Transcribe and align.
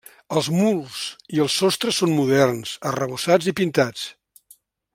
Els 0.39 0.47
murs 0.53 1.01
i 1.37 1.43
el 1.43 1.51
sostre 1.55 1.93
són 1.97 2.15
moderns, 2.21 2.73
arrebossats 2.93 3.51
i 3.53 3.55
pintats. 3.61 4.09